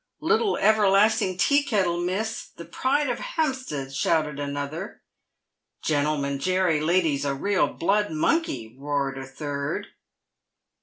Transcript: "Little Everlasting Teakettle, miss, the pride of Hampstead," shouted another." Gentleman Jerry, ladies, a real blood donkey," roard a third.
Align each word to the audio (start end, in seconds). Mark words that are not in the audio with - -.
"Little 0.21 0.57
Everlasting 0.57 1.37
Teakettle, 1.37 2.03
miss, 2.03 2.47
the 2.47 2.65
pride 2.65 3.07
of 3.07 3.19
Hampstead," 3.19 3.93
shouted 3.93 4.39
another." 4.39 5.03
Gentleman 5.83 6.39
Jerry, 6.39 6.79
ladies, 6.81 7.23
a 7.23 7.35
real 7.35 7.67
blood 7.67 8.07
donkey," 8.07 8.75
roard 8.79 9.19
a 9.19 9.27
third. 9.27 9.85